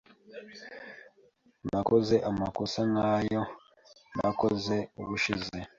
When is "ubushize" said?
5.01-5.57